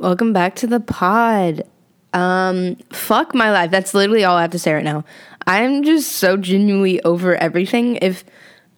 [0.00, 1.64] Welcome back to the pod.
[2.12, 3.72] Um, fuck my life.
[3.72, 5.04] That's literally all I have to say right now.
[5.44, 7.96] I'm just so genuinely over everything.
[7.96, 8.22] If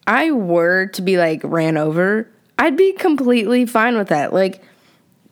[0.06, 2.27] I were to be like ran over,
[2.59, 4.33] I'd be completely fine with that.
[4.33, 4.62] Like,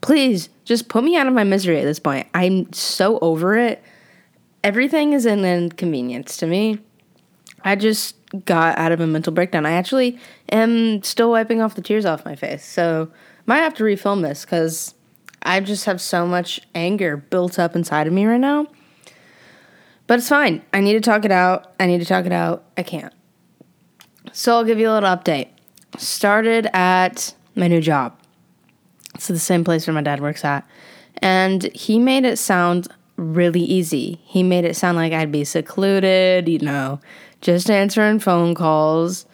[0.03, 2.29] please just put me out of my misery at this point.
[2.35, 3.83] I'm so over it.
[4.63, 6.81] Everything is an inconvenience to me.
[7.65, 8.15] I just
[8.45, 9.65] got out of a mental breakdown.
[9.65, 10.19] I actually
[10.53, 12.63] am still wiping off the tears off my face.
[12.63, 13.11] So,
[13.47, 14.95] might have to refilm this because
[15.43, 18.67] I just have so much anger built up inside of me right now.
[20.07, 20.63] But it's fine.
[20.73, 21.75] I need to talk it out.
[21.79, 22.65] I need to talk it out.
[22.77, 23.13] I can't.
[24.33, 25.49] So I'll give you a little update.
[25.97, 28.19] Started at my new job.
[29.15, 30.67] It's the same place where my dad works at.
[31.21, 34.21] And he made it sound really easy.
[34.25, 37.01] He made it sound like I'd be secluded, you know,
[37.41, 39.27] just answering phone calls.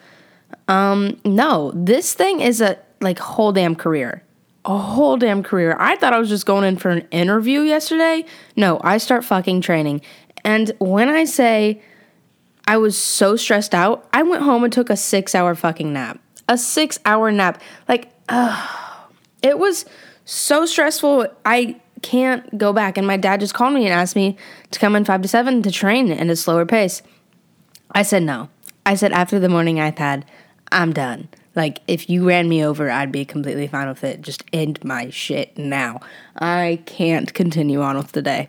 [0.68, 4.22] Um, no, this thing is a like whole damn career
[4.64, 5.76] a whole damn career.
[5.78, 8.24] I thought I was just going in for an interview yesterday.
[8.56, 10.00] No, I start fucking training.
[10.44, 11.82] And when I say
[12.66, 16.18] I was so stressed out, I went home and took a six hour fucking nap.
[16.48, 17.60] A six hour nap.
[17.88, 18.10] Like,
[19.42, 19.84] it was
[20.24, 21.26] so stressful.
[21.44, 22.98] I can't go back.
[22.98, 24.36] And my dad just called me and asked me
[24.70, 27.02] to come in five to seven to train at a slower pace.
[27.90, 28.48] I said no.
[28.86, 30.24] I said after the morning I've had,
[30.70, 31.28] I'm done.
[31.56, 34.22] Like, if you ran me over, I'd be completely fine with it.
[34.22, 36.00] Just end my shit now.
[36.36, 38.48] I can't continue on with the day.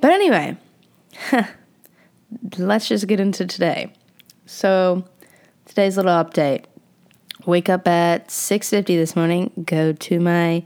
[0.00, 0.56] But anyway,
[2.58, 3.92] let's just get into today.
[4.44, 5.04] So,
[5.64, 6.64] today's little update.
[7.46, 10.64] Wake up at 6:50 this morning, go to my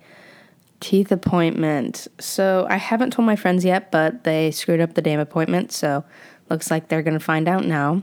[0.80, 2.08] teeth appointment.
[2.18, 6.04] So, I haven't told my friends yet, but they screwed up the damn appointment, so
[6.48, 8.02] looks like they're going to find out now.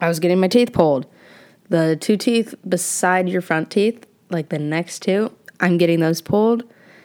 [0.00, 1.06] I was getting my teeth pulled.
[1.72, 6.64] The two teeth beside your front teeth, like the next two, I'm getting those pulled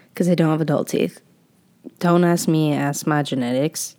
[0.10, 1.22] because I don't have adult teeth.
[2.00, 3.96] Don't ask me, ask my genetics.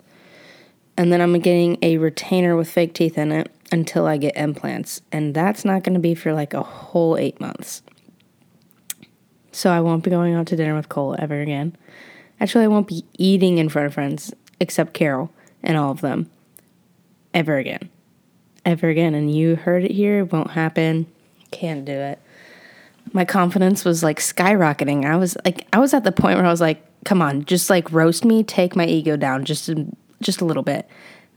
[0.94, 5.00] And then I'm getting a retainer with fake teeth in it until I get implants.
[5.10, 7.80] And that's not going to be for like a whole eight months.
[9.52, 11.78] So I won't be going out to dinner with Cole ever again.
[12.40, 15.32] Actually, I won't be eating in front of friends except Carol
[15.62, 16.30] and all of them
[17.32, 17.88] ever again
[18.68, 19.14] ever again.
[19.14, 21.06] And you heard it here, it won't happen.
[21.50, 22.20] Can't do it.
[23.12, 25.06] My confidence was like skyrocketing.
[25.06, 27.70] I was like, I was at the point where I was like, come on, just
[27.70, 29.70] like roast me, take my ego down just
[30.20, 30.88] just a little bit.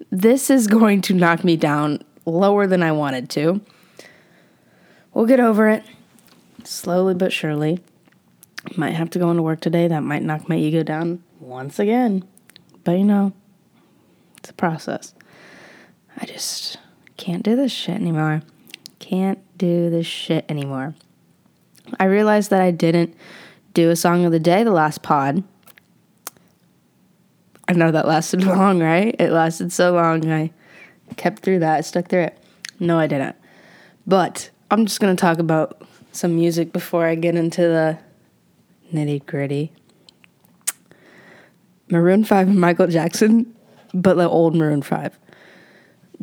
[0.09, 3.61] This is going to knock me down lower than I wanted to.
[5.13, 5.85] We'll get over it
[6.65, 7.79] slowly but surely.
[8.75, 9.87] Might have to go into work today.
[9.87, 12.23] That might knock my ego down once again.
[12.83, 13.33] But you know,
[14.37, 15.13] it's a process.
[16.17, 16.77] I just
[17.21, 18.41] can't do this shit anymore.
[18.97, 20.95] Can't do this shit anymore.
[21.99, 23.15] I realized that I didn't
[23.75, 25.43] do a song of the day the last pod.
[27.67, 29.15] I know that lasted long, right?
[29.19, 30.31] It lasted so long.
[30.31, 30.51] I
[31.15, 32.39] kept through that, I stuck through it.
[32.79, 33.35] No, I didn't.
[34.07, 35.79] But I'm just going to talk about
[36.11, 37.99] some music before I get into the
[38.91, 39.71] nitty gritty.
[41.87, 43.55] Maroon 5 and Michael Jackson,
[43.93, 45.19] but the old Maroon 5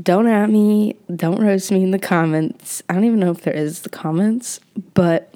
[0.03, 2.83] don't at me, don't roast me in the comments.
[2.89, 4.61] I don't even know if there is the comments,
[4.95, 5.35] but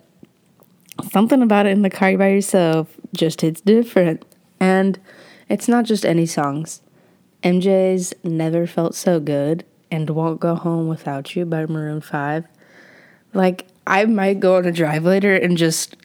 [1.11, 4.25] something about it in the car by yourself just hits different.
[4.61, 5.01] And
[5.49, 6.81] it's not just any songs.
[7.43, 12.45] MJ's Never Felt So Good and Won't Go Home Without You by Maroon 5.
[13.35, 15.97] Like, I might go on a drive later and just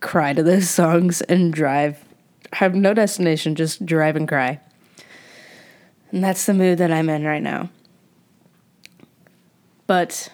[0.00, 2.04] cry to those songs and drive.
[2.54, 4.58] Have no destination, just drive and cry.
[6.10, 7.70] And that's the mood that I'm in right now.
[9.90, 10.30] But,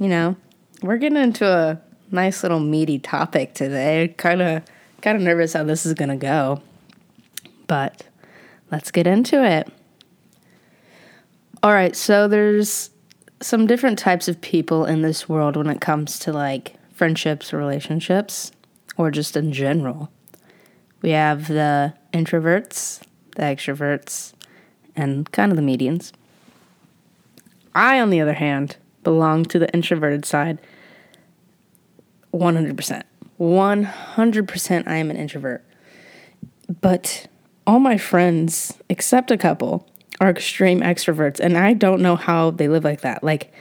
[0.00, 0.34] you know,
[0.80, 1.78] we're getting into a
[2.10, 4.14] nice little meaty topic today.
[4.16, 4.62] Kind of
[5.02, 6.62] kind of nervous how this is going to go.
[7.66, 8.06] But
[8.72, 9.70] let's get into it.
[11.62, 12.88] All right, so there's
[13.42, 17.58] some different types of people in this world when it comes to like friendships, or
[17.58, 18.52] relationships,
[18.96, 20.10] or just in general.
[21.02, 23.02] We have the introverts,
[23.36, 24.32] the extroverts,
[24.96, 26.12] and kind of the medians.
[27.74, 30.58] I, on the other hand, belong to the introverted side
[32.32, 33.02] 100%.
[33.40, 35.64] 100% I am an introvert.
[36.80, 37.26] But
[37.66, 39.88] all my friends, except a couple,
[40.20, 43.22] are extreme extroverts, and I don't know how they live like that.
[43.22, 43.52] Like,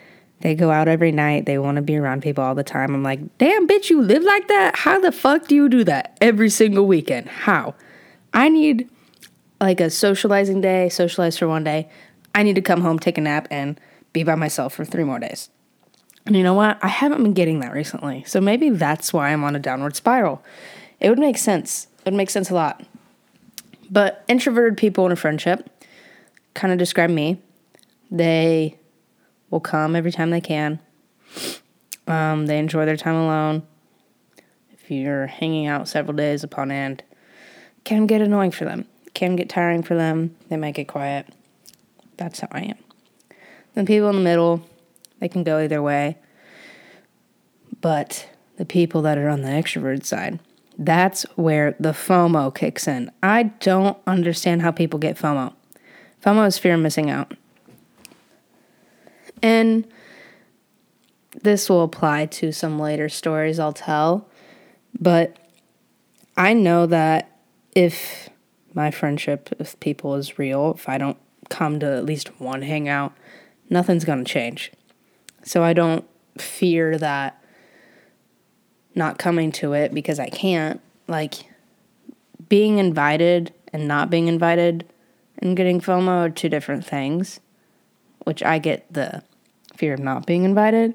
[0.42, 2.94] they go out every night, they want to be around people all the time.
[2.94, 4.76] I'm like, damn, bitch, you live like that?
[4.76, 7.30] How the fuck do you do that every single weekend?
[7.30, 7.76] How?
[8.34, 8.90] I need
[9.62, 11.90] like a socializing day, socialize for one day.
[12.36, 13.80] I need to come home, take a nap, and
[14.14, 15.50] be by myself for three more days.
[16.26, 16.78] And you know what?
[16.82, 18.24] I haven't been getting that recently.
[18.26, 20.42] So maybe that's why I'm on a downward spiral.
[21.00, 21.88] It would make sense.
[22.00, 22.84] It would make sense a lot.
[23.90, 25.70] But introverted people in a friendship
[26.54, 27.40] kind of describe me.
[28.10, 28.78] They
[29.50, 30.80] will come every time they can.
[32.08, 33.64] Um, they enjoy their time alone.
[34.72, 37.04] If you're hanging out several days upon end,
[37.84, 38.86] can get annoying for them.
[39.14, 40.36] Can get tiring for them.
[40.50, 41.28] They might get quiet.
[42.18, 42.78] That's how I am.
[43.74, 44.66] Then people in the middle,
[45.20, 46.18] they can go either way.
[47.82, 50.40] But the people that are on the extrovert side,
[50.78, 53.12] that's where the FOMO kicks in.
[53.22, 55.54] I don't understand how people get FOMO.
[56.24, 57.36] FOMO is fear of missing out.
[59.42, 59.86] And
[61.42, 64.30] this will apply to some later stories I'll tell,
[65.00, 65.38] but
[66.38, 67.38] I know that
[67.76, 68.30] if
[68.74, 71.18] my friendship with people is real, if I don't
[71.50, 73.14] come to at least one hangout,
[73.70, 74.72] nothing's going to change.
[75.44, 76.06] So I don't
[76.38, 77.44] fear that
[78.96, 80.80] not coming to it because I can't.
[81.08, 81.34] Like,
[82.50, 84.88] being invited and not being invited
[85.40, 87.40] and getting FOMO are two different things,
[88.26, 89.24] which I get the
[89.76, 90.94] fear of not being invited.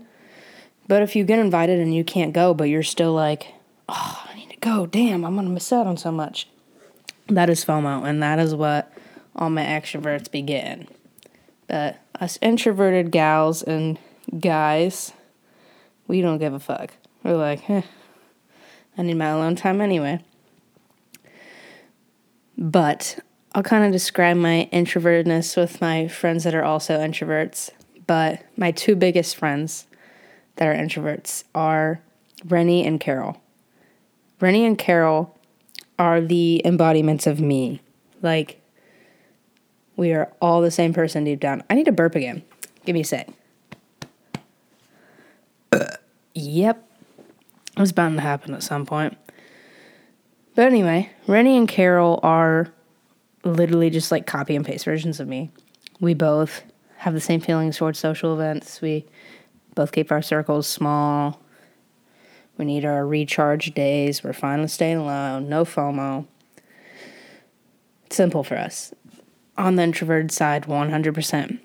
[0.87, 3.49] But if you get invited and you can't go, but you're still like,
[3.88, 6.49] oh, I need to go, damn, I'm gonna miss out on so much.
[7.26, 8.91] That is FOMO, and that is what
[9.37, 10.87] all my extroverts be getting.
[11.67, 13.99] But us introverted gals and
[14.38, 15.12] guys,
[16.06, 16.93] we don't give a fuck.
[17.23, 17.82] We're like, eh,
[18.97, 20.25] I need my alone time anyway.
[22.56, 23.19] But
[23.55, 27.70] I'll kind of describe my introvertedness with my friends that are also introverts.
[28.06, 29.87] But my two biggest friends
[30.56, 32.00] that are introverts are
[32.44, 33.41] Rennie and Carol.
[34.41, 35.37] Rennie and Carol
[35.99, 37.81] are the embodiments of me.
[38.23, 38.57] Like,
[39.98, 41.62] we are all the same person deep down.
[41.68, 42.44] I need to burp again.
[42.86, 43.28] Give me a sec.
[46.34, 46.88] yep.
[47.76, 49.18] It was bound to happen at some point.
[50.54, 52.72] But anyway, Rennie and Carol are
[53.44, 55.50] literally just like copy and paste versions of me.
[56.00, 56.62] We both
[56.98, 58.80] have the same feelings towards social events.
[58.80, 59.04] We
[59.74, 61.40] both keep our circles small.
[62.56, 64.22] We need our recharge days.
[64.22, 65.48] We're fine with staying alone.
[65.48, 66.26] No FOMO.
[68.06, 68.94] It's simple for us.
[69.58, 71.58] On the introverted side, 100%.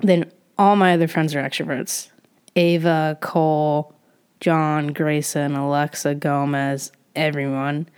[0.00, 2.10] Then all my other friends are extroverts.
[2.54, 3.94] Ava, Cole,
[4.40, 7.88] John, Grayson, Alexa, Gomez, everyone.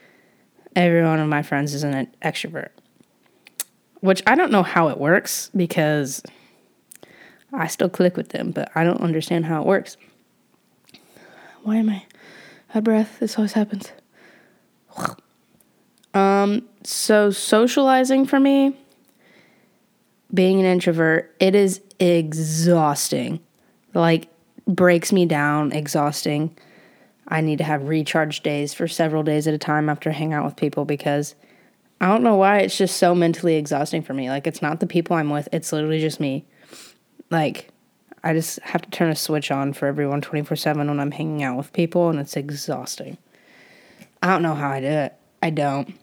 [0.75, 2.71] Every one of my friends is an extrovert.
[4.01, 6.23] Which I don't know how it works because
[7.53, 9.97] I still click with them, but I don't understand how it works.
[11.63, 12.05] Why am I
[12.71, 13.19] out of breath?
[13.21, 13.93] This always happens.
[16.15, 18.77] Um, so socializing for me,
[20.35, 23.41] being an introvert, it is exhausting.
[23.95, 24.29] Like
[24.67, 26.57] breaks me down, exhausting.
[27.29, 30.45] I need to have recharge days for several days at a time after hang out
[30.45, 31.35] with people because
[32.01, 34.29] I don't know why it's just so mentally exhausting for me.
[34.29, 36.45] Like it's not the people I'm with, it's literally just me.
[37.31, 37.71] Like,
[38.25, 41.43] I just have to turn a switch on for everyone 24 7 when I'm hanging
[41.43, 43.17] out with people, and it's exhausting.
[44.23, 45.15] I don't know how I do it.
[45.43, 45.99] I don't.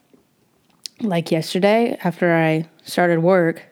[1.01, 3.63] Like yesterday, after I started work,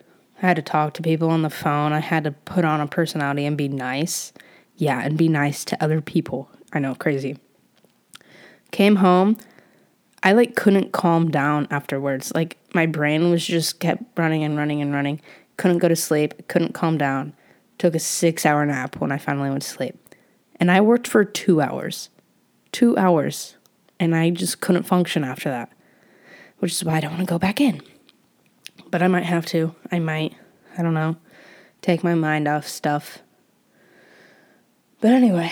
[0.42, 1.94] I had to talk to people on the phone.
[1.94, 4.34] I had to put on a personality and be nice.
[4.76, 6.50] Yeah, and be nice to other people.
[6.72, 7.38] I know, crazy.
[8.72, 9.38] Came home.
[10.22, 12.32] I like couldn't calm down afterwards.
[12.36, 15.22] Like my brain was just kept running and running and running.
[15.58, 17.34] Couldn't go to sleep, couldn't calm down
[17.78, 19.96] took a six hour nap when I finally went to sleep.
[20.60, 22.10] And I worked for two hours.
[22.72, 23.56] Two hours.
[24.00, 25.72] And I just couldn't function after that,
[26.60, 27.82] which is why I don't want to go back in.
[28.90, 29.76] But I might have to.
[29.92, 30.36] I might,
[30.78, 31.18] I don't know,
[31.82, 33.20] take my mind off stuff.
[35.02, 35.52] But anyway,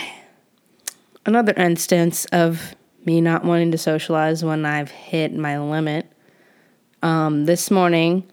[1.26, 2.76] another instance of
[3.06, 6.12] me not wanting to socialize when I've hit my limit.
[7.04, 8.24] Um, this morning,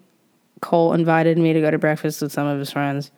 [0.61, 3.11] Cole invited me to go to breakfast with some of his friends.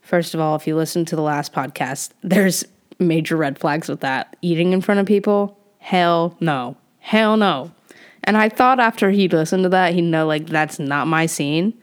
[0.00, 2.64] First of all, if you listen to the last podcast, there's
[2.98, 4.36] major red flags with that.
[4.40, 6.76] Eating in front of people, hell no.
[7.00, 7.72] Hell no.
[8.24, 11.74] And I thought after he'd listened to that, he'd know like that's not my scene.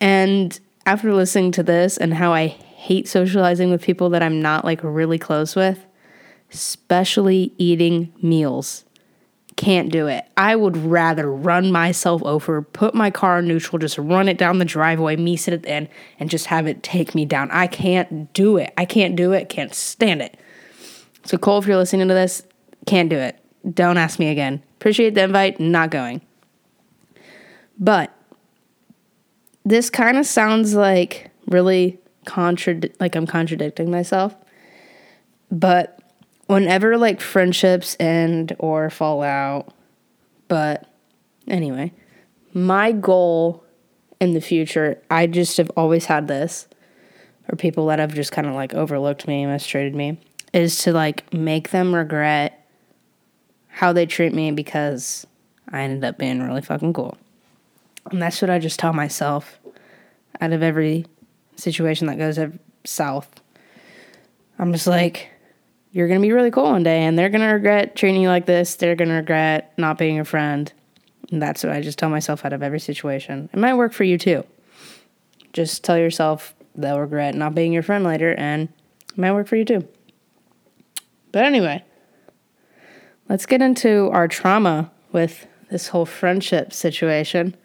[0.00, 4.64] And after listening to this and how I hate socializing with people that I'm not
[4.64, 5.84] like really close with,
[6.50, 8.84] especially eating meals
[9.58, 10.24] can't do it.
[10.36, 14.58] I would rather run myself over, put my car in neutral, just run it down
[14.58, 15.88] the driveway, me sit at the end,
[16.20, 17.50] and just have it take me down.
[17.50, 18.72] I can't do it.
[18.78, 19.48] I can't do it.
[19.48, 20.38] Can't stand it.
[21.24, 22.44] So, Cole, if you're listening to this,
[22.86, 23.36] can't do it.
[23.72, 24.62] Don't ask me again.
[24.76, 26.20] Appreciate the invite, not going.
[27.78, 28.14] But
[29.64, 34.34] this kind of sounds like really contrad like I'm contradicting myself.
[35.50, 35.98] But
[36.46, 39.72] whenever like friendships end or fall out,
[40.48, 40.86] but
[41.46, 41.92] anyway,
[42.54, 43.64] my goal
[44.20, 46.66] in the future, I just have always had this,
[47.48, 50.18] or people that have just kind of like overlooked me, mistreated me,
[50.52, 52.57] is to like make them regret
[53.78, 55.24] how they treat me because
[55.70, 57.16] I ended up being really fucking cool.
[58.10, 59.60] And that's what I just tell myself
[60.40, 61.06] out of every
[61.54, 62.40] situation that goes
[62.82, 63.40] south.
[64.58, 65.30] I'm just like,
[65.92, 68.28] you're going to be really cool one day and they're going to regret treating you
[68.28, 68.74] like this.
[68.74, 70.72] They're going to regret not being your friend.
[71.30, 73.48] And that's what I just tell myself out of every situation.
[73.52, 74.44] It might work for you too.
[75.52, 78.70] Just tell yourself they'll regret not being your friend later and
[79.08, 79.86] it might work for you too.
[81.30, 81.84] But anyway,
[83.28, 87.56] let's get into our trauma with this whole friendship situation.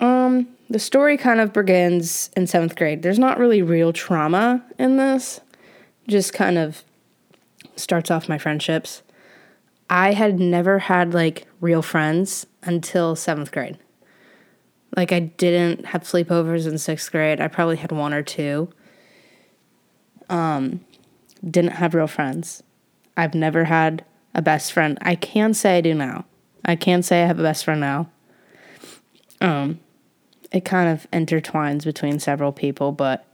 [0.00, 3.02] Um, the story kind of begins in seventh grade.
[3.02, 5.40] There's not really real trauma in this,
[6.06, 6.84] just kind of
[7.76, 9.02] starts off my friendships.
[9.90, 13.78] I had never had like real friends until seventh grade.
[14.96, 17.40] Like, I didn't have sleepovers in sixth grade.
[17.40, 18.70] I probably had one or two.
[20.30, 20.80] Um,
[21.48, 22.62] didn't have real friends.
[23.18, 24.96] I've never had a best friend.
[25.02, 26.24] I can say I do now.
[26.64, 28.08] I can say I have a best friend now.
[29.40, 29.80] Um,
[30.52, 33.26] it kind of intertwines between several people, but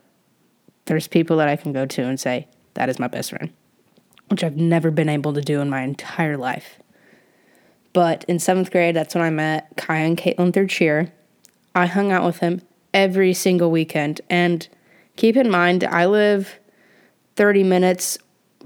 [0.87, 3.53] there's people that I can go to and say, that is my best friend,
[4.29, 6.79] which I've never been able to do in my entire life.
[7.93, 11.13] But in seventh grade, that's when I met Kai and Caitlin through cheer.
[11.75, 12.63] I hung out with him
[12.95, 14.23] every single weekend.
[14.31, 14.67] And
[15.17, 16.59] keep in mind, I live
[17.37, 18.17] 30 minutes,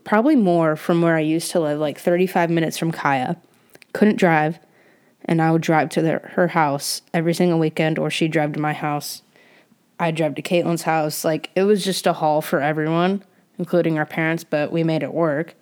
[0.09, 3.37] probably more from where I used to live, like 35 minutes from Kaya.
[3.93, 4.59] Couldn't drive
[5.27, 8.73] and I would drive to her house every single weekend, or she'd drive to my
[8.73, 9.21] house.
[10.00, 11.27] I'd drive to Caitlin's house.
[11.27, 13.23] Like, it was just a haul for everyone,
[13.59, 15.55] including our parents, but we made it work.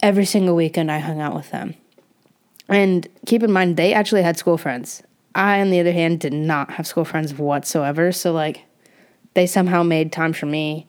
[0.00, 1.74] Every single weekend, I hung out with them.
[2.68, 5.02] And keep in mind, they actually had school friends.
[5.34, 8.12] I, on the other hand, did not have school friends whatsoever.
[8.12, 8.62] So, like,
[9.34, 10.86] they somehow made time for me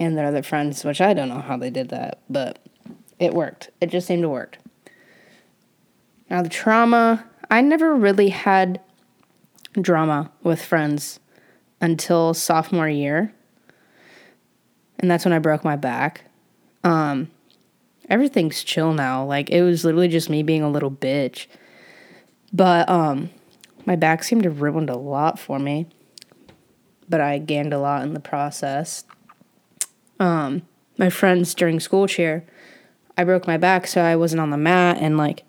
[0.00, 2.58] and their other friends, which I don't know how they did that, but
[3.18, 3.70] it worked.
[3.80, 4.58] It just seemed to work.
[6.30, 8.80] Now, the trauma, I never really had
[9.80, 11.20] drama with friends
[11.80, 13.32] until sophomore year.
[14.98, 16.22] And that's when I broke my back.
[16.82, 17.30] Um,
[18.08, 19.24] everything's chill now.
[19.24, 21.46] Like, it was literally just me being a little bitch.
[22.52, 23.30] But um,
[23.84, 25.86] my back seemed to ruined a lot for me.
[27.08, 29.04] But I gained a lot in the process.
[30.20, 30.62] Um,
[30.98, 32.44] my friends during school cheer,
[33.16, 35.44] I broke my back, so I wasn't on the mat, and like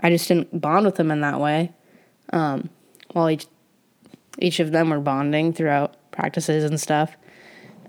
[0.00, 1.72] I just didn't bond with them in that way.
[2.32, 2.70] Um,
[3.12, 3.46] while each
[4.38, 7.16] each of them were bonding throughout practices and stuff,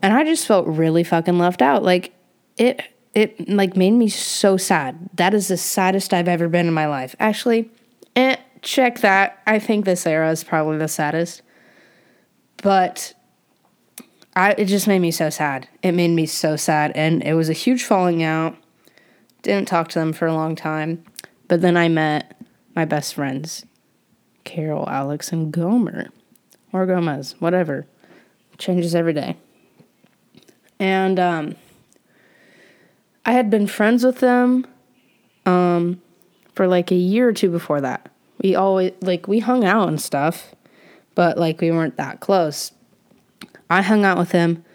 [0.02, 1.84] and I just felt really fucking left out.
[1.84, 2.14] Like
[2.58, 2.82] it
[3.14, 5.10] it like made me so sad.
[5.16, 7.16] That is the saddest I've ever been in my life.
[7.20, 7.70] Actually,
[8.16, 9.42] eh, check that.
[9.46, 11.42] I think this era is probably the saddest.
[12.62, 13.14] But
[14.36, 15.68] I it just made me so sad.
[15.82, 18.56] It made me so sad and it was a huge falling out.
[19.42, 21.04] Didn't talk to them for a long time.
[21.48, 22.40] But then I met
[22.76, 23.66] my best friends,
[24.44, 26.10] Carol, Alex, and Gomer.
[26.72, 27.86] Or Gomez, whatever.
[28.58, 29.36] Changes every day.
[30.80, 31.56] And um,
[33.26, 34.66] I had been friends with them
[35.46, 36.02] um,
[36.56, 38.10] for like a year or two before that.
[38.42, 40.56] We always, like, we hung out and stuff,
[41.14, 42.72] but like we weren't that close.
[43.72, 44.66] I hung out with him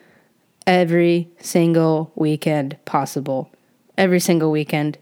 [0.66, 3.50] every single weekend possible.
[3.98, 4.96] Every single weekend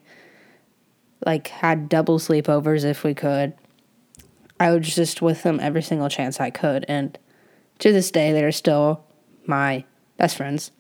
[1.25, 3.55] like had double sleepovers if we could.
[4.59, 7.17] I was just with them every single chance I could, and
[7.79, 9.05] to this day, they're still
[9.47, 9.85] my
[10.17, 10.73] best friends.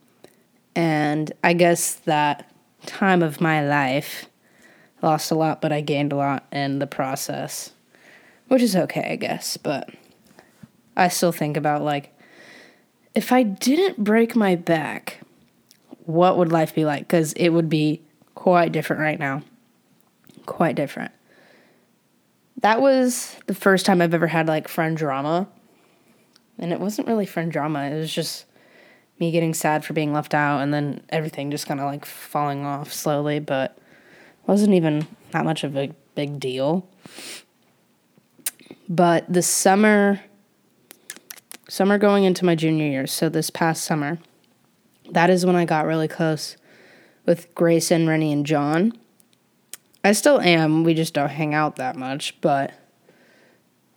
[0.75, 2.51] And I guess that
[2.87, 4.27] time of my life
[5.03, 7.73] lost a lot, but I gained a lot in the process,
[8.49, 9.57] which is okay, I guess.
[9.57, 9.91] But
[10.97, 12.14] I still think about like,
[13.15, 15.21] if I didn't break my back,
[16.05, 17.03] what would life be like?
[17.03, 18.03] Because it would be
[18.35, 19.43] quite different right now
[20.47, 21.13] quite different.
[22.61, 25.49] That was the first time I've ever had like friend drama.
[26.59, 28.47] And it wasn't really friend drama, it was just
[29.19, 32.65] me getting sad for being left out and then everything just kind of like falling
[32.65, 33.77] off slowly, but
[34.47, 36.89] wasn't even that much of a big deal.
[38.89, 40.21] But the summer
[41.69, 44.19] summer going into my junior year, so this past summer,
[45.11, 46.57] that is when I got really close
[47.27, 48.93] with Grayson, Rennie, and John.
[50.03, 50.85] I still am.
[50.85, 52.73] We just don't hang out that much, but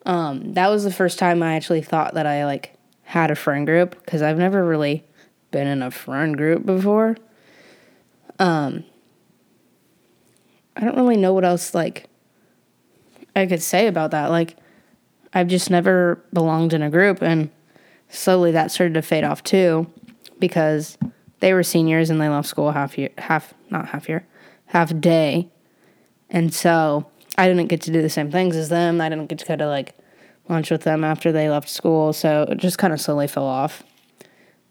[0.06, 3.66] um, that was the first time I actually thought that I like had a friend
[3.66, 5.04] group because I've never really
[5.52, 7.18] been in a friend group before.
[8.40, 8.86] Um,
[10.76, 12.08] I don't really know what else like
[13.36, 14.30] I could say about that.
[14.30, 14.56] Like,
[15.34, 17.50] I've just never belonged in a group, and
[18.10, 19.92] slowly that started to fade off too,
[20.40, 20.98] because
[21.40, 24.26] they were seniors and they left school half year, half not half year,
[24.68, 25.50] half day,
[26.30, 29.00] and so I didn't get to do the same things as them.
[29.00, 29.98] I didn't get to go to like
[30.50, 33.84] lunch with them after they left school, so it just kind of slowly fell off.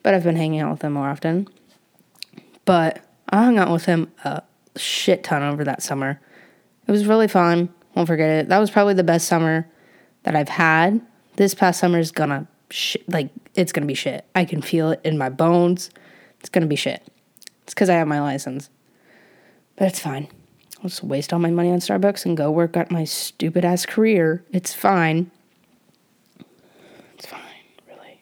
[0.02, 1.48] But I've been hanging out with them more often.
[2.64, 4.42] But I hung out with him a
[4.76, 6.20] shit ton over that summer.
[6.86, 7.68] It was really fun.
[7.94, 8.48] Won't forget it.
[8.48, 9.68] That was probably the best summer
[10.24, 11.00] that I've had.
[11.36, 14.24] This past summer is gonna sh- like it's gonna be shit.
[14.34, 15.90] I can feel it in my bones.
[16.40, 17.02] It's gonna be shit.
[17.62, 18.70] It's because I have my license,
[19.76, 20.28] but it's fine.
[20.78, 23.86] I'll just waste all my money on Starbucks and go work at my stupid ass
[23.86, 24.44] career.
[24.52, 25.30] It's fine.
[27.14, 27.40] It's fine,
[27.88, 28.20] really.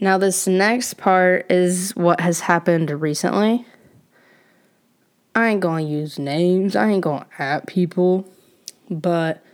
[0.00, 3.66] Now, this next part is what has happened recently.
[5.34, 8.26] I ain't gonna use names, I ain't gonna at people,
[8.90, 9.44] but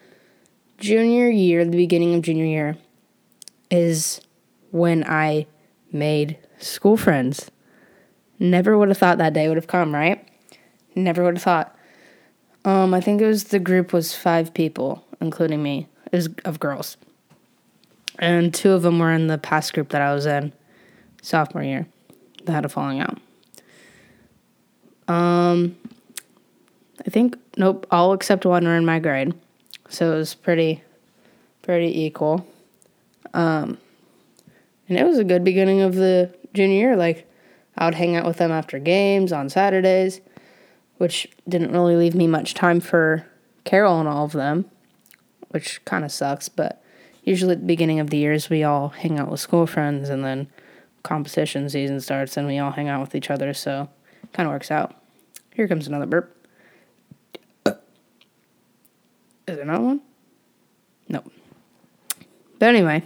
[0.78, 2.78] junior year, the beginning of junior year,
[3.70, 4.20] is
[4.70, 5.46] when I
[5.92, 7.50] made school friends.
[8.38, 10.26] Never would have thought that day would have come, right?
[10.94, 11.76] Never would have thought.
[12.64, 16.96] Um, I think it was the group was five people, including me, is of girls,
[18.18, 20.52] and two of them were in the past group that I was in,
[21.22, 21.86] sophomore year,
[22.44, 23.18] that had a falling out.
[25.06, 25.76] Um,
[27.06, 29.32] I think nope, all except one were in my grade,
[29.88, 30.82] so it was pretty,
[31.62, 32.44] pretty equal.
[33.34, 33.78] Um,
[34.88, 36.96] and it was a good beginning of the junior year.
[36.96, 37.28] Like,
[37.76, 40.20] I would hang out with them after games on Saturdays,
[40.98, 43.26] which didn't really leave me much time for
[43.64, 44.64] Carol and all of them,
[45.50, 46.48] which kind of sucks.
[46.48, 46.82] But
[47.22, 50.24] usually at the beginning of the years, we all hang out with school friends, and
[50.24, 50.48] then
[51.02, 53.52] competition season starts, and we all hang out with each other.
[53.52, 53.88] So,
[54.22, 54.94] it kind of works out.
[55.54, 56.32] Here comes another burp.
[57.66, 57.74] Is
[59.46, 60.00] there another one?
[61.08, 61.30] Nope.
[62.58, 63.02] But anyway,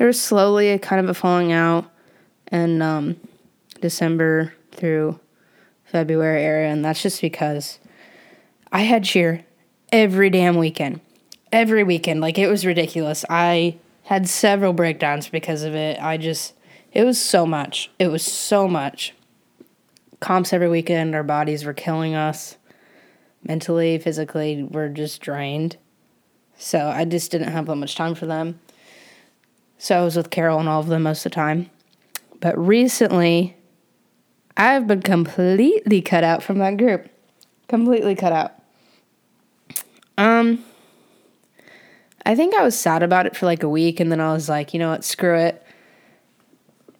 [0.00, 1.84] there was slowly a kind of a falling out
[2.50, 3.16] in um,
[3.82, 5.20] December through
[5.84, 7.78] February area, and that's just because
[8.72, 9.44] I had cheer
[9.92, 11.02] every damn weekend.
[11.52, 12.22] Every weekend.
[12.22, 13.26] Like, it was ridiculous.
[13.28, 16.02] I had several breakdowns because of it.
[16.02, 16.54] I just,
[16.92, 17.90] it was so much.
[17.98, 19.12] It was so much.
[20.18, 22.56] Comps every weekend, our bodies were killing us
[23.46, 25.76] mentally, physically, we're just drained.
[26.56, 28.60] So I just didn't have that much time for them.
[29.82, 31.70] So I was with Carol and all of them most of the time.
[32.38, 33.56] But recently,
[34.54, 37.08] I've been completely cut out from that group.
[37.66, 38.52] Completely cut out.
[40.18, 40.62] Um,
[42.26, 44.50] I think I was sad about it for like a week, and then I was
[44.50, 45.64] like, you know what, screw it.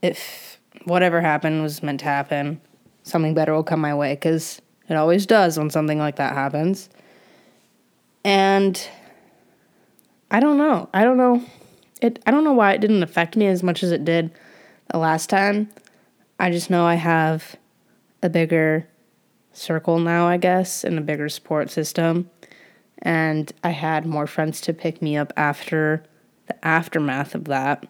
[0.00, 2.62] If whatever happened was meant to happen,
[3.02, 6.88] something better will come my way, because it always does when something like that happens.
[8.24, 8.82] And
[10.30, 10.88] I don't know.
[10.94, 11.44] I don't know.
[12.00, 14.30] It I don't know why it didn't affect me as much as it did
[14.90, 15.68] the last time.
[16.38, 17.56] I just know I have
[18.22, 18.88] a bigger
[19.52, 22.30] circle now, I guess, and a bigger support system.
[23.02, 26.04] And I had more friends to pick me up after
[26.46, 27.86] the aftermath of that,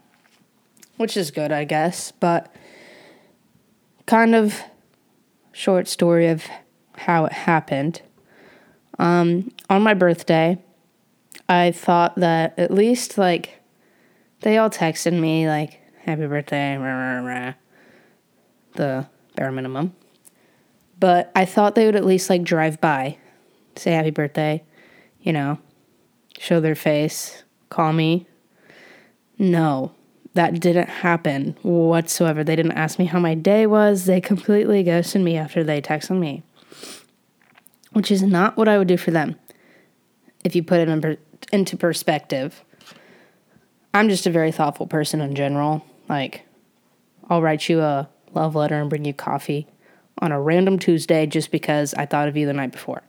[0.96, 2.12] which is good, I guess.
[2.12, 2.54] But
[4.06, 4.60] kind of
[5.52, 6.46] short story of
[6.96, 8.02] how it happened.
[8.98, 10.58] Um, on my birthday,
[11.48, 13.59] I thought that at least like
[14.40, 17.54] they all texted me like happy birthday, rah, rah, rah,
[18.74, 19.94] the bare minimum.
[20.98, 23.18] But I thought they would at least like drive by,
[23.76, 24.62] say happy birthday,
[25.22, 25.58] you know,
[26.38, 28.26] show their face, call me.
[29.38, 29.92] No,
[30.34, 32.44] that didn't happen whatsoever.
[32.44, 34.04] They didn't ask me how my day was.
[34.04, 36.42] They completely ghosted me after they texted me
[37.92, 39.36] which is not what I would do for them
[40.44, 41.16] if you put it in per-
[41.52, 42.64] into perspective.
[43.92, 45.84] I'm just a very thoughtful person in general.
[46.08, 46.42] Like,
[47.28, 49.66] I'll write you a love letter and bring you coffee
[50.18, 53.02] on a random Tuesday just because I thought of you the night before.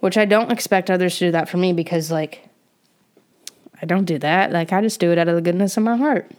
[0.00, 2.48] Which I don't expect others to do that for me because, like,
[3.80, 4.52] I don't do that.
[4.52, 6.30] Like, I just do it out of the goodness of my heart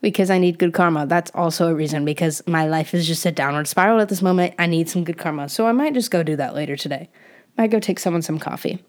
[0.00, 1.06] because I need good karma.
[1.06, 4.54] That's also a reason because my life is just a downward spiral at this moment.
[4.58, 5.48] I need some good karma.
[5.48, 7.08] So I might just go do that later today.
[7.56, 8.82] Might go take someone some coffee.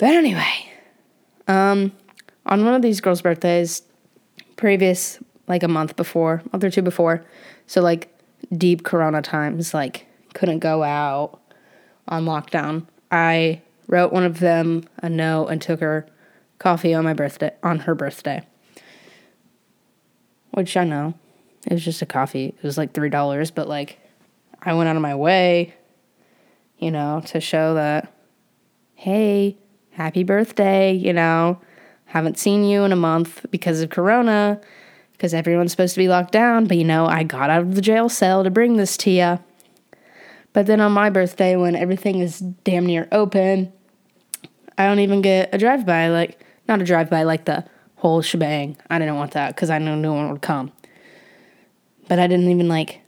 [0.00, 0.72] But anyway,
[1.46, 1.92] um,
[2.46, 3.82] on one of these girls' birthdays,
[4.56, 7.24] previous, like a month before, month or two before,
[7.68, 8.12] so like
[8.56, 11.40] deep corona times, like couldn't go out
[12.08, 16.06] on lockdown, I wrote one of them a note and took her
[16.58, 18.44] coffee on my birthday, on her birthday
[20.52, 21.14] which I know
[21.66, 22.46] It was just a coffee.
[22.46, 23.98] It was like $3, but like
[24.62, 25.74] I went out of my way,
[26.78, 28.12] you know, to show that,
[28.94, 29.56] hey,
[29.92, 31.60] happy birthday, you know,
[32.06, 34.60] haven't seen you in a month because of Corona,
[35.12, 37.82] because everyone's supposed to be locked down, but you know, I got out of the
[37.82, 39.38] jail cell to bring this to you.
[40.52, 43.72] But then on my birthday, when everything is damn near open,
[44.76, 47.64] I don't even get a drive by, like, not a drive by, like the
[47.96, 48.78] whole shebang.
[48.88, 50.72] I didn't want that because I knew no one would come.
[52.08, 53.00] But I didn't even, like,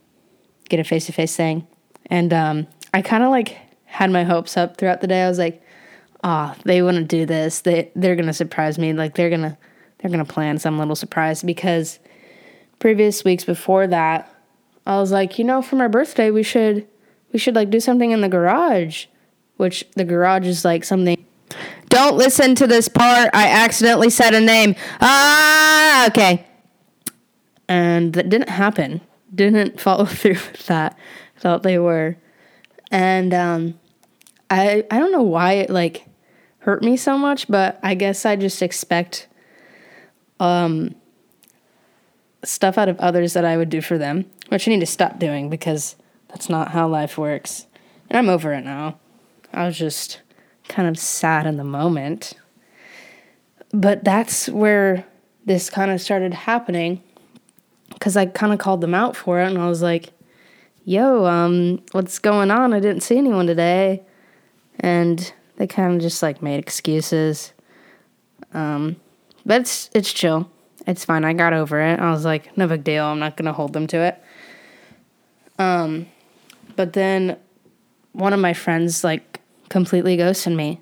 [0.69, 1.67] get a face to face thing.
[2.05, 5.23] And um, I kind of, like, had my hopes up throughout the day.
[5.23, 5.62] I was like,
[6.23, 7.61] oh, they want to do this.
[7.61, 8.93] They, they're to surprise me.
[8.93, 9.57] Like, they're to,
[9.99, 11.99] they're to plan some little surprise because
[12.79, 14.33] previous weeks before that,
[14.85, 16.87] I was like, you know, for my birthday, we should
[17.31, 19.05] we should like do something in the garage,
[19.57, 21.25] which the garage is like something.
[21.89, 23.29] Don't listen to this part.
[23.33, 24.75] I accidentally said a name.
[25.01, 26.45] Ah, okay.
[27.67, 29.01] And that didn't happen.
[29.33, 30.97] Didn't follow through with that.
[31.37, 32.17] Thought they were.
[32.91, 33.79] And um
[34.49, 36.05] I I don't know why it like
[36.63, 39.27] hurt me so much, but I guess I just expect
[40.39, 40.95] um
[42.43, 45.19] stuff out of others that I would do for them, which I need to stop
[45.19, 45.95] doing because
[46.27, 47.67] that's not how life works.
[48.09, 48.99] And I'm over it now.
[49.53, 50.21] I was just
[50.67, 52.33] kind of sad in the moment.
[53.71, 55.05] But that's where
[55.45, 57.01] this kind of started happening
[57.89, 60.11] because I kind of called them out for it and I was like,
[60.85, 62.73] yo, um, what's going on?
[62.73, 64.03] I didn't see anyone today.
[64.79, 67.53] And they kind of just like made excuses.
[68.53, 68.97] Um,
[69.45, 70.51] but it's, it's chill.
[70.85, 71.23] It's fine.
[71.23, 72.01] I got over it.
[72.01, 73.05] I was like, no big deal.
[73.05, 74.21] I'm not to hold them to it.
[75.57, 76.07] Um,
[76.75, 77.37] but then
[78.11, 80.81] one of my friends like completely ghosted me,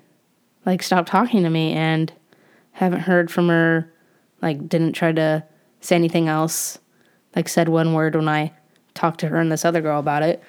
[0.66, 2.12] like stopped talking to me, and
[2.72, 3.88] haven't heard from her.
[4.40, 5.44] Like didn't try to
[5.80, 6.80] say anything else.
[7.36, 8.52] Like said one word when I
[8.94, 10.42] talked to her and this other girl about it,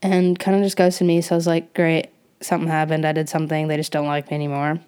[0.00, 1.20] and kind of just ghosted me.
[1.20, 2.08] So I was like, great,
[2.40, 3.04] something happened.
[3.04, 3.68] I did something.
[3.68, 4.80] They just don't like me anymore.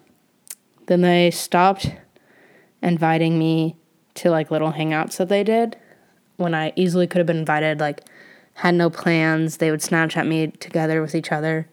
[0.87, 1.91] Then they stopped
[2.81, 3.75] inviting me
[4.15, 5.77] to like little hangouts that they did
[6.37, 8.01] when I easily could have been invited like
[8.55, 9.57] had no plans.
[9.57, 11.67] They would Snapchat me together with each other,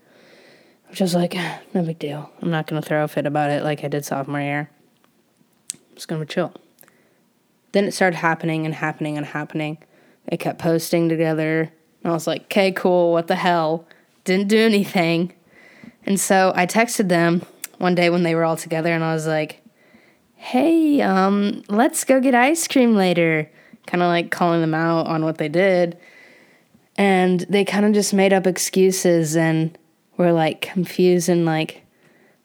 [0.88, 1.34] which was like,
[1.74, 2.30] no big deal.
[2.40, 4.70] I'm not going to throw a fit about it like I did sophomore year.
[5.72, 6.52] I'm just going to chill.
[7.72, 9.78] Then it started happening and happening and happening.
[10.30, 11.72] They kept posting together.
[12.02, 13.86] And I was like, okay, cool, what the hell?
[14.24, 15.32] Didn't do anything.
[16.08, 17.42] And so I texted them
[17.76, 19.60] one day when they were all together and I was like,
[20.36, 23.50] hey, um, let's go get ice cream later.
[23.86, 25.98] Kind of like calling them out on what they did.
[26.96, 29.76] And they kind of just made up excuses and
[30.16, 31.82] were like confused and like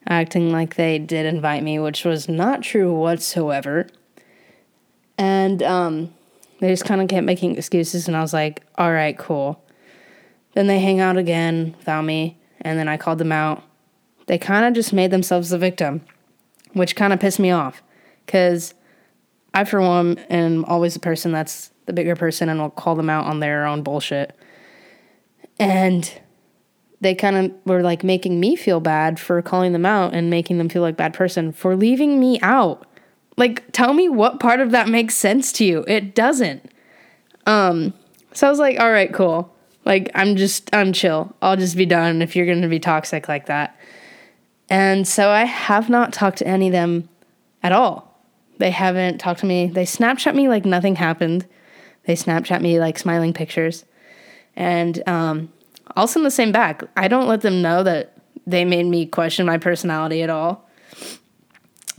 [0.09, 3.87] acting like they did invite me, which was not true whatsoever.
[5.17, 6.13] And um,
[6.59, 9.63] they just kind of kept making excuses, and I was like, all right, cool.
[10.53, 13.63] Then they hang out again without me, and then I called them out.
[14.27, 16.01] They kind of just made themselves the victim,
[16.73, 17.83] which kind of pissed me off
[18.25, 18.73] because
[19.53, 23.09] I, for one, am always the person that's the bigger person and will call them
[23.09, 24.35] out on their own bullshit.
[25.59, 26.11] And
[27.01, 30.57] they kind of were like making me feel bad for calling them out and making
[30.57, 32.87] them feel like bad person for leaving me out.
[33.37, 35.83] Like tell me what part of that makes sense to you.
[35.87, 36.71] It doesn't.
[37.45, 37.93] Um
[38.31, 39.52] so I was like, "All right, cool.
[39.85, 41.35] Like I'm just I'm chill.
[41.41, 43.77] I'll just be done if you're going to be toxic like that."
[44.69, 47.09] And so I have not talked to any of them
[47.61, 48.17] at all.
[48.57, 49.67] They haven't talked to me.
[49.67, 51.45] They Snapchat me like nothing happened.
[52.05, 53.85] They Snapchat me like smiling pictures.
[54.55, 55.51] And um,
[55.95, 56.83] I'll send the same back.
[56.95, 60.67] I don't let them know that they made me question my personality at all.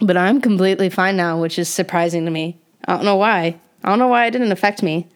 [0.00, 2.58] But I'm completely fine now, which is surprising to me.
[2.86, 3.58] I don't know why.
[3.82, 5.08] I don't know why it didn't affect me.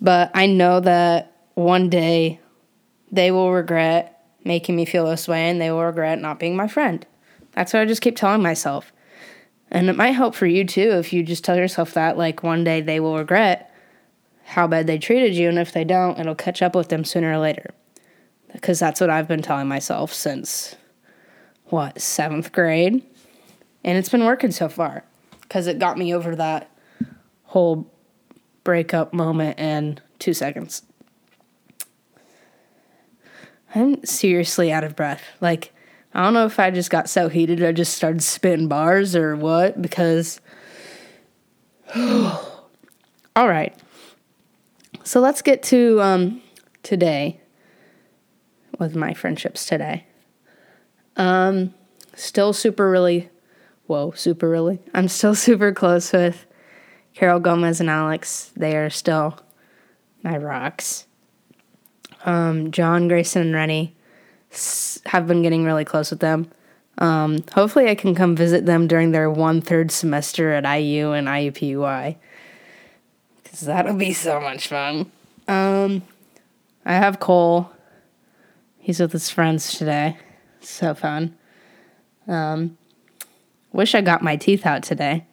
[0.00, 2.38] But I know that one day
[3.10, 6.68] they will regret making me feel this way and they will regret not being my
[6.68, 7.04] friend.
[7.52, 8.92] That's what I just keep telling myself.
[9.68, 12.62] And it might help for you too if you just tell yourself that, like, one
[12.62, 13.74] day they will regret
[14.44, 17.32] how bad they treated you, and if they don't, it'll catch up with them sooner
[17.32, 17.74] or later.
[18.52, 20.76] Because that's what I've been telling myself since,
[21.66, 23.04] what, seventh grade?
[23.84, 25.04] And it's been working so far
[25.42, 26.70] because it got me over that
[27.42, 27.92] whole
[28.64, 30.82] breakup moment in two seconds.
[33.74, 35.22] I'm seriously out of breath.
[35.40, 35.72] Like,
[36.14, 39.36] I don't know if I just got so heated I just started spitting bars or
[39.36, 40.40] what, because.
[41.96, 42.38] all
[43.36, 43.74] right.
[45.04, 46.42] So let's get to um,
[46.82, 47.40] today
[48.78, 50.06] with my friendships today.
[51.16, 51.74] Um,
[52.14, 53.28] still super really,
[53.86, 54.80] whoa, super really.
[54.94, 56.46] I'm still super close with
[57.18, 59.40] Carol Gomez and Alex, they are still
[60.22, 61.07] my rocks.
[62.24, 63.94] Um, John, Grayson, and Rennie
[65.06, 66.50] have been getting really close with them.
[66.98, 71.28] Um, hopefully, I can come visit them during their one third semester at IU and
[71.28, 72.16] IUPUI.
[73.42, 75.10] Because that'll be so much fun.
[75.46, 76.02] Um,
[76.84, 77.70] I have Cole.
[78.78, 80.16] He's with his friends today.
[80.60, 81.36] So fun.
[82.26, 82.76] Um,
[83.72, 85.24] wish I got my teeth out today.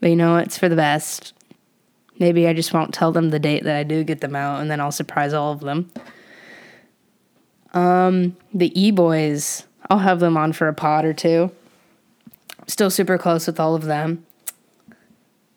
[0.00, 1.32] But you know, it's for the best.
[2.18, 4.70] Maybe I just won't tell them the date that I do get them out, and
[4.70, 5.90] then I'll surprise all of them.
[7.74, 11.52] Um, the E Boys, I'll have them on for a pod or two.
[12.66, 14.26] Still super close with all of them.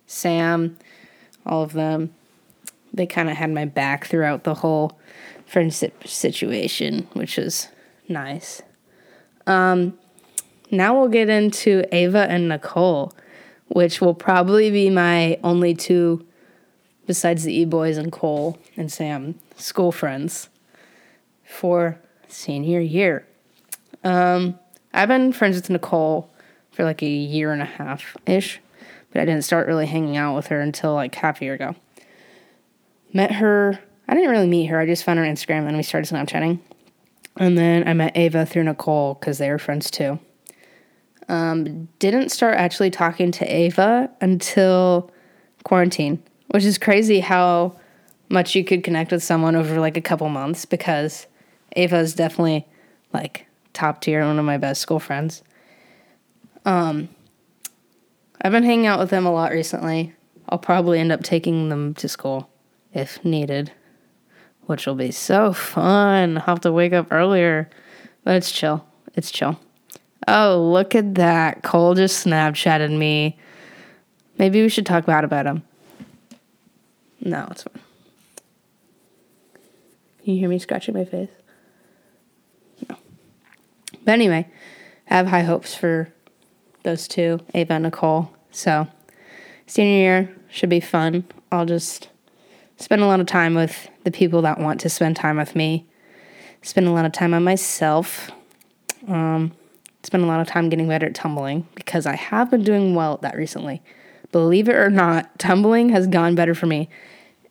[0.06, 0.78] Sam,
[1.46, 2.14] all of them.
[2.94, 5.00] They kind of had my back throughout the whole
[5.46, 7.70] friendship situation, which was
[8.08, 8.62] nice.
[9.48, 9.98] Um,
[10.70, 13.14] now we'll get into Ava and Nicole,
[13.68, 16.26] which will probably be my only two,
[17.06, 20.50] besides the E Boys and Cole and Sam, school friends
[21.44, 23.26] for senior year.
[24.04, 24.60] Um,
[24.94, 26.30] I've been friends with Nicole
[26.72, 28.60] for like a year and a half ish,
[29.12, 31.76] but I didn't start really hanging out with her until like half a year ago.
[33.14, 35.84] Met her, I didn't really meet her, I just found her on Instagram and we
[35.84, 36.60] started Snapchatting.
[37.38, 40.20] And then I met Ava through Nicole because they were friends too.
[41.30, 45.12] Um, didn't start actually talking to Ava until
[45.64, 47.76] quarantine, which is crazy how
[48.30, 51.28] much you could connect with someone over like a couple months because
[51.76, 52.68] Ava is definitely
[53.14, 55.44] like top tier, one of my best school friends.
[56.66, 57.10] Um,
[58.42, 60.14] I've been hanging out with them a lot recently.
[60.50, 62.50] I'll probably end up taking them to school
[62.94, 63.72] if needed,
[64.66, 66.38] which will be so fun.
[66.38, 67.70] I'll have to wake up earlier,
[68.24, 68.86] but it's chill.
[69.16, 69.60] It's chill.
[70.28, 71.64] Oh, look at that.
[71.64, 73.38] Cole just Snapchatted me.
[74.38, 75.64] Maybe we should talk bad about him.
[77.22, 77.82] No, it's fine.
[80.24, 81.30] Can you hear me scratching my face?
[82.90, 82.96] No.
[84.04, 84.48] But anyway,
[85.10, 86.12] I have high hopes for
[86.84, 88.32] those two, Ava and Nicole.
[88.52, 88.88] So,
[89.68, 91.26] senior year should be fun.
[91.52, 92.10] I'll just
[92.78, 95.88] spend a lot of time with the people that want to spend time with me.
[96.64, 98.32] Spend a lot of time on myself.
[99.08, 99.52] Um,
[100.04, 103.16] spend a lot of time getting better at tumbling because I have been doing well
[103.16, 103.82] at that recently.
[104.32, 106.90] Believe it or not, tumbling has gone better for me.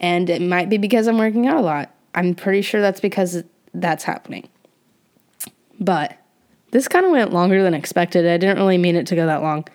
[0.01, 1.95] And it might be because I'm working out a lot.
[2.15, 3.43] I'm pretty sure that's because
[3.75, 4.49] that's happening.
[5.79, 6.17] But
[6.71, 8.27] this kind of went longer than expected.
[8.27, 9.67] I didn't really mean it to go that long.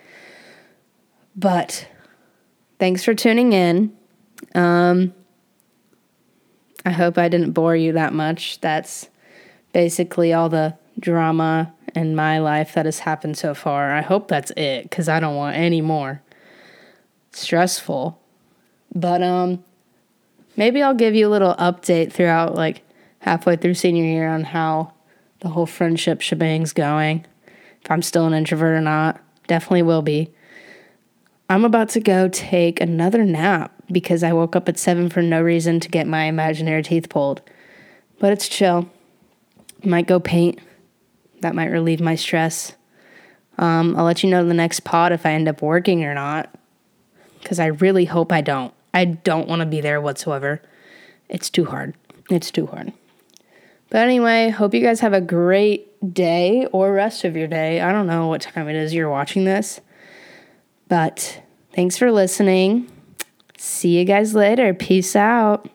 [1.36, 1.86] But
[2.78, 3.96] thanks for tuning in.
[4.54, 5.14] Um,
[6.84, 8.60] I hope I didn't bore you that much.
[8.60, 9.08] That's
[9.72, 13.92] basically all the drama in my life that has happened so far.
[13.92, 16.22] I hope that's it because I don't want any more.
[17.32, 18.20] Stressful.
[18.94, 19.64] But um
[20.56, 22.82] maybe I'll give you a little update throughout like
[23.20, 24.92] halfway through senior year on how
[25.40, 27.26] the whole friendship shebang's going.
[27.82, 29.20] If I'm still an introvert or not.
[29.46, 30.32] Definitely will be.
[31.48, 35.40] I'm about to go take another nap because I woke up at 7 for no
[35.40, 37.42] reason to get my imaginary teeth pulled.
[38.18, 38.90] But it's chill.
[39.84, 40.58] Might go paint.
[41.42, 42.72] That might relieve my stress.
[43.58, 46.52] Um, I'll let you know the next pod if I end up working or not.
[47.46, 48.74] Because I really hope I don't.
[48.92, 50.60] I don't want to be there whatsoever.
[51.28, 51.94] It's too hard.
[52.28, 52.92] It's too hard.
[53.88, 57.80] But anyway, hope you guys have a great day or rest of your day.
[57.80, 59.80] I don't know what time it is you're watching this.
[60.88, 61.40] But
[61.72, 62.90] thanks for listening.
[63.58, 64.74] See you guys later.
[64.74, 65.70] Peace out.